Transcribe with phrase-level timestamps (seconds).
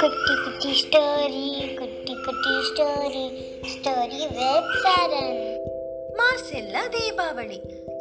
[0.00, 3.24] குட்டி குட்டி ஸ்டோரி குட்டி குட்டி ஸ்டோரி
[3.72, 5.36] ஸ்டோரி வித் சரண்
[6.16, 7.58] மாசில்லா தீபாவளி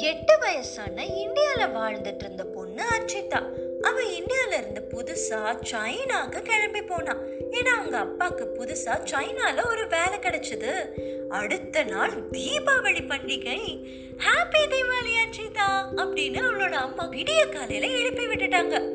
[0.00, 3.42] எட்டு வயசான இந்தியால வாழ்ந்துட்டு இருந்த பொண்ணு அர்ச்சிதா.
[3.80, 7.16] அவ இந்தியால இருந்து புதுசா சைனாக்கு கிளம்பி போனா.
[7.50, 10.88] ஏன்னா அவங்க அப்பாக்கு புதுசா சைனால ஒரு வேலை கிடைச்சது.
[11.28, 13.86] அடுத்த நாள் தீபாவளி பண்டிகை.
[14.18, 18.92] ஹாப்பி தீபாவளி அர்ச்சிதா அப்படின்னு அவளோட அம்மா விடிய காலையில எழுப்பி விட்டுட்டாங்க.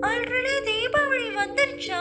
[0.00, 2.00] ஆல்ரெடி தீபாவளி வந்துருச்சா?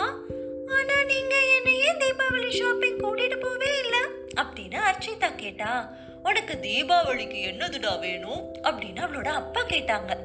[0.67, 3.99] ஆனா நீங்க என்ன ஏன் தீபாவளி ஷாப்பிங் கூட்டிட்டு போவே இல்லை?
[4.35, 6.01] அப்படின்னு அர்ச்சிதா கேட்டா.
[6.23, 8.54] உனக்கு தீபாவளிக்கு என்னதுடா வேணும்?
[8.63, 10.16] அப்படின்னு அவளோட அப்பா கேட்டாங்க.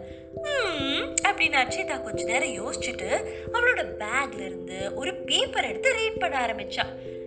[1.29, 6.85] அப்படின்னு அர்ச்சிதா கொஞ்ச நேரம் யோசிச்சுட்டு அவளோட பேக்ல இருந்து ஒரு பேப்பர் எடுத்து ரீட் பண்ண ஆரம்பிச்சா.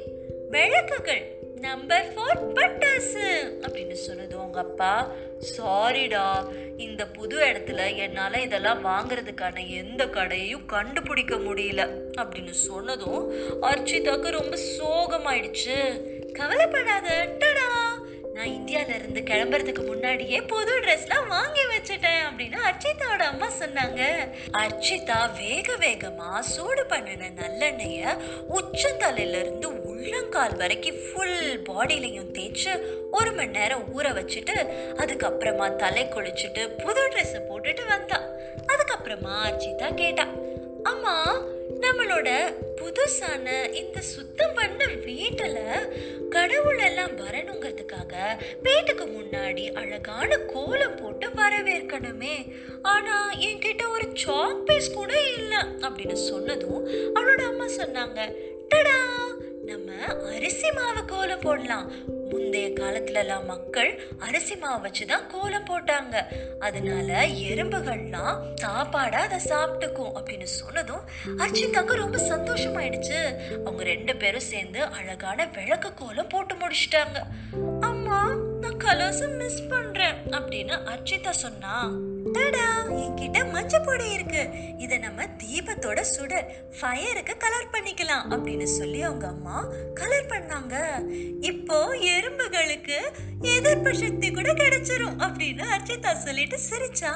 [0.49, 1.34] விளக்குகள்.
[1.55, 3.53] நம்பர் ஃபோர் பட்டாசு.
[3.61, 5.11] அப்படின்னு சொன்னது உங்கள் அப்பா.
[5.57, 14.59] சாரிடா இந்த புது இடத்துல என்னால் இதெல்லாம் வாங்குறதுக்கான எந்த கடையும் கண்டுபிடிக்க முடியல அப்படின்னு சொன்னதும் அர்ச்சிதாக்கு ரொம்ப
[14.79, 16.01] சோகமாயிடுச்சு.
[16.33, 18.03] கவலைப்படாத டடா.
[18.35, 24.03] நான் இந்தியாவிலேருந்து கிளம்புறதுக்கு முன்னாடியே புது ட்ரெஸ்லாம் வாங்கி வச்சுட்டேன் அப்படின்னு அர்ச்சிதாவோட அம்மா சொன்னாங்க.
[24.53, 28.19] அர்ச்சிதா வேக வேகமாக சூடு பண்ணின நல்லெண்ணெய
[28.55, 32.73] உச்சந்தலையிலேருந்து இருந்து உள்ளங்கால் வரைக்கும் ஃபுல் பாடியிலையும் தேய்ச்சி
[33.11, 34.55] ஒரு மணி நேரம் ஊற வச்சுட்டு
[34.97, 38.27] அதுக்கப்புறமா தலை குளிச்சுட்டு புது ட்ரெஸ்ஸை போட்டுட்டு வந்தான்
[38.73, 40.27] அதுக்கப்புறமா அர்ச்சிதா கேட்டா
[40.83, 41.15] அம்மா
[41.81, 42.29] நம்மளோட
[42.81, 45.61] புதுசான இந்த சுத்தம் பண்ண வீட்டில்
[46.31, 48.15] கடவுள் எல்லாம் வரணுங்கிறதுக்காக
[48.63, 52.37] வீட்டுக்கு முன்னாடி அழகான கோலம் போட்டு வரவேற்கணுமே.
[52.83, 55.59] ஆனால் என்கிட்ட ஒரு சாக் பீஸ் கூட இல்லை.
[55.81, 58.21] அப்படின்னு சொன்னதும் அவளோட அம்மா சொன்னாங்க
[58.69, 58.99] டடா
[59.67, 59.93] நம்ம
[60.35, 61.91] அரிசி மாவு கோலம் போடலாம்.
[62.31, 66.23] முந்தைய காலத்துலலாம் மக்கள் அரிசி மாவு வச்சுதான் கோலம் போட்டாங்க.
[66.59, 71.01] அதனால எறும்புகள்லாம் சாப்பாடா அதை சாப்பிட்டுக்கும் அப்படின்னு சொன்னதும்
[71.37, 73.35] அர்ச்சிதாக்கு ரொம்ப சந்தோஷமாயிடுச்சு.
[73.65, 77.23] அவங்க ரெண்டு பேரும் சேர்ந்து அழகான விளக்கு கோலம் போட்டு முடிச்சிட்டாங்க.
[78.85, 81.75] கலர்ஸ் மிஸ் பண்றேன் அப்படின்னு அர்ச்சிதா சொன்னா.
[82.35, 82.67] டடா
[83.03, 84.43] என்கிட்ட மஞ்சள் பொடி இருக்கு.
[84.79, 89.59] இதை நம்ம தீபத்தோட சுடர் ஃபயருக்கு கலர் பண்ணிக்கலாம் அப்படின்னு சொல்லி அவங்க அம்மா
[89.95, 90.75] கலர் பண்ணாங்க.
[91.53, 91.79] இப்போ
[92.17, 92.99] எறும்புகளுக்கு
[93.57, 97.13] எதிர்ப்பு சக்தி கூட கிடைச்சிரும் அப்படின்னு அர்ச்சிதா சொல்லிட்டு சிரிச்சா.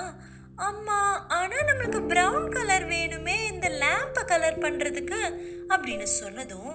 [0.66, 0.98] அம்மா
[1.36, 5.20] ஆனால் நம்மளுக்கு ப்ரௌன் கலர் வேணுமே இந்த லேம்பை கலர் பண்ணுறதுக்கு
[5.74, 6.74] அப்படின்னு சொன்னதும்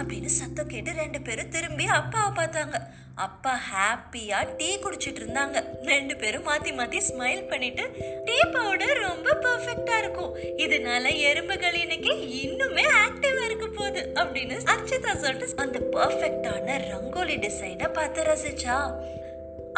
[0.00, 2.78] அப்படின்னு சத்தம் கேட்டு ரெண்டு பேரும் திரும்பி அப்பாவை பார்த்தாங்க.
[3.26, 5.58] அப்பா ஹாப்பியாக டீ குடிச்சிட்டு இருந்தாங்க.
[5.90, 7.84] ரெண்டு பேரும் மாற்றி மாற்றி ஸ்மைல் பண்ணிட்டு
[8.26, 10.34] டீ பவுடர் ரொம்ப பர்ஃபெக்டாக இருக்கும்.
[10.64, 18.28] இதனால எறும்புகள் இன்னைக்கு இன்னுமே ஆக்டிவாக இருக்க போகுது அப்படின்னு அர்ச்சிதா சொல்லிட்டு அந்த பர்ஃபெக்டான ரங்கோலி டிசைனை பார்த்து
[18.30, 18.78] ரசிச்சா.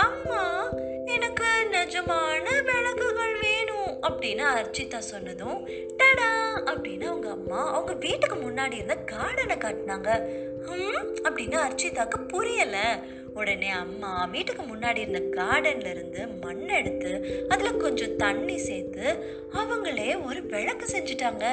[0.09, 0.43] அம்மா
[1.09, 6.33] எனக்கு நிஜமான விளக்குகள் வேணும் அப்படின்னு அர்ச்சிதா சொன்னதும் டடா
[6.67, 10.09] அப்படின்னு அவங்க அம்மா அவங்க வீட்டுக்கு முன்னாடி இருந்த கார்டனை காட்டினாங்க.
[11.23, 13.17] அப்படின்னு அர்ச்சிதாக்கு புரியலை.
[13.35, 20.43] உடனே அம்மா வீட்டுக்கு முன்னாடி இருந்த கார்டன்ல இருந்து மண் எடுத்து அதுல கொஞ்சம் தண்ணி சேர்த்து அவங்களே ஒரு
[20.43, 21.45] விளக்கு செஞ்சுட்டாங்க.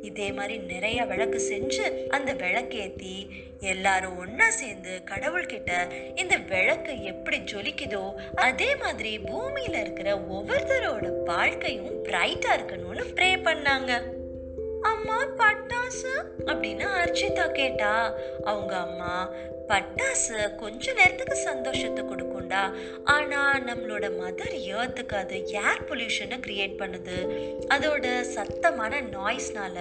[0.00, 3.28] இதே மாதிரி நிறைய விளக்கு செஞ்சு அந்த விளக்கேத்தி
[3.60, 5.72] எல்லாரும் ஒன்னா சேர்ந்து கடவுள்கிட்ட
[6.14, 14.02] இந்த விளக்கு எப்படி ஜொலிக்குதோ அதே மாதிரி பூமியில இருக்கிற ஒவ்வொருத்தரோட வாழ்க்கையும் பிரைட்டா இருக்கணும்னு ப்ரே பண்ணாங்க.
[14.80, 16.24] அம்மா பட்டாசு?
[16.44, 18.14] அப்படின்னு அர்ச்சிதா கேட்டா.
[18.44, 19.30] அவங்க அம்மா
[19.72, 22.62] பட்டாசு கொஞ்ச நேரத்துக்கு சந்தோஷத்தை கொடுக்கும்டா.
[23.04, 27.16] ஆனா நம்மளோட மதர் ஏர்த்துக்கு அது ஏர் பொல்யூஷனை கிரியேட் பண்ணுது.
[27.74, 29.78] அதோட சத்தமான நாய்ஸ்னால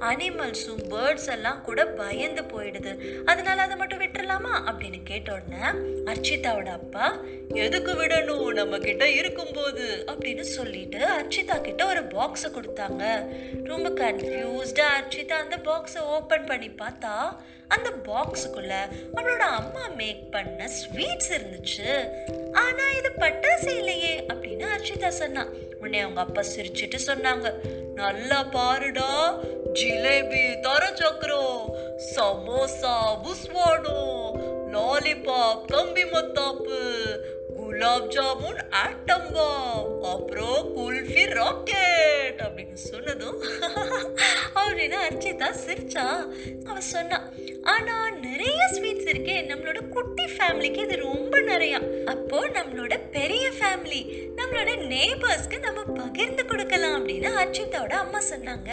[0.00, 2.92] அனிமல்ஸும் பேர்ட்ஸ் எல்லாம் கூட பயந்து போயிடுது.
[3.24, 4.52] அதனால அதை மட்டும் விட்டுறலாமா?
[4.66, 5.64] அப்படின்னு கேட்ட உடனே
[6.04, 7.16] அர்ச்சிதாவோட அப்பா
[7.48, 8.52] எதுக்கு விடணும்?
[8.52, 10.04] நம்ம கிட்ட இருக்கும்போது.
[10.06, 13.02] அப்படின்னு சொல்லிட்டு அர்ச்சிதா கிட்ட ஒரு பாக்ஸை கொடுத்தாங்க.
[13.64, 17.16] ரொம்ப கன்ஃபியூஸ்டா அர்ச்சிதா அந்த பாக்ஸை ஓப்பன் பண்ணி பார்த்தா
[17.68, 18.74] அந்த பாக்ஸுக்குள்ள
[19.14, 22.10] அவளோட அம்மா மேக் பண்ண ஸ்வீட்ஸ் இருந்துச்சு.
[22.52, 25.48] ஆனா இது பட்டாசு இல்லையே அப்படின்னு அர்ஷிதா சொன்னான்
[25.80, 27.52] உடனே அவங்க அப்பா சிரிச்சிட்டு சொன்னாங்க.
[27.94, 29.40] நல்லா பாருடா
[29.72, 31.72] ஜிலேபி தர சக்கரம்
[32.14, 32.94] சமோசா
[33.24, 33.98] புஸ்வாடோ
[34.72, 36.78] லாலிபாப் கம்பி மத்தாப்பு
[37.56, 43.42] குலாப் ஜாமுன் ஆட்டம் பாம் அப்புறம் குல்ஃபி ராக்கெட் அப்படின்னு சொன்னதும்
[44.60, 46.06] அப்படின்னு அர்ஜிதா சிரிச்சா.
[46.66, 47.30] அவ சொன்னா
[47.64, 49.44] ஆனா நிறைய ஸ்வீட்ஸ் இருக்கு.
[49.48, 52.04] நம்மளோட குட்டி ஃபேமிலிக்கு இது ரொம்ப நிறையா.
[52.04, 58.70] அப்போ நம்மளோட பெரிய ஃபேமிலி நம்மளோட நேபர்ஸ்க்கு நம்ம பகிர்ந்து கொடுக்கலாம் அப்படின்னு அர்ச்சிதாவோட அம்மா சொன்னாங்க.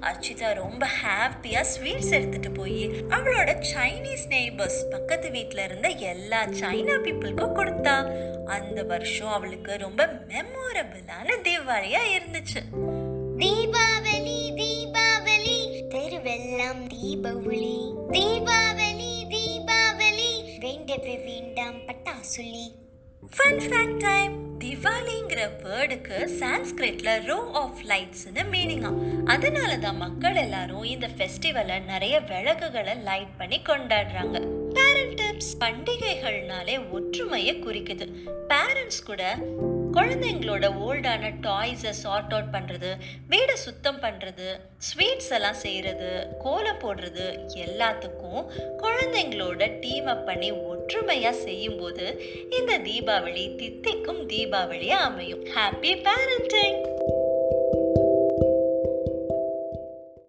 [0.00, 7.56] அர்ச்சிதா ரொம்ப ஹாப்பியா ஸ்வீட்ஸ் எடுத்துட்டு போய் அவளோட சைனீஸ் நேபர்ஸ் பக்கத்து வீட்டில் இருந்த எல்லா சைனா பீப்புளுக்கும்
[7.56, 7.96] கொடுத்தா.
[8.46, 12.62] அந்த வருஷம் அவளுக்கு ரொம்ப மெமோரபிளான தீபாவளியா இருந்துச்சு.
[13.38, 13.99] தீபாவளி
[16.70, 17.76] தெருவெல்லாம் தீபாவளி.
[18.10, 20.58] தீபாவளி தீபாவளி.
[20.58, 22.64] வேண்டவே வேண்டாம் பட்டாசுலி.
[23.36, 28.92] ஃபன் ஃபேக்ட் டைம் திவாலிங்கிற வேர்டுக்கு சான்ஸ்கிரிட்ல ரோ ஆஃப் லைட்ஸ்னு மீனிங்கா
[29.24, 34.46] அதனால தான் மக்கள் எல்லாரும் இந்த ஃபெஸ்டிவலை நிறைய விளக்குகளை லைட் பண்ணி கொண்டாடுறாங்க.
[34.72, 38.08] பேரண்ட் டிப்ஸ் பண்டிகைகள்னாலே ஒற்றுமையை குறிக்குது.
[38.48, 39.38] பேரண்ட்ஸ் கூட
[39.92, 42.90] குழந்தைங்களோட ஓல்டான டாய்ஸை சார்ட் அவுட் பண்ணுறது
[43.30, 44.48] வீடை சுத்தம் பண்ணுறது
[44.78, 48.44] ஸ்வீட்ஸ் எல்லாம் செய்கிறது கோலம் போடுறது எல்லாத்துக்கும்
[48.78, 52.06] குழந்தைங்களோட டீம் அப் பண்ணி ஒற்றுமையாக செய்யும்போது
[52.50, 55.44] இந்த தீபாவளி தித்திக்கும் தீபாவளியாக அமையும்.
[55.54, 56.78] Happy parenting